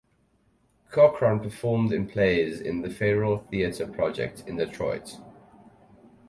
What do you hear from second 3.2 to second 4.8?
Theatre Project in